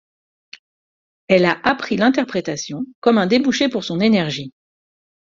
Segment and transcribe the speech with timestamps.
[1.27, 4.51] Elle a appris l'interprétation comme un débouché pour son énergie.